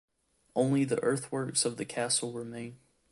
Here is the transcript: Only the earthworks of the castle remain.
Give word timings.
Only 0.55 0.83
the 0.83 0.99
earthworks 1.03 1.63
of 1.63 1.77
the 1.77 1.85
castle 1.85 2.33
remain. 2.33 2.79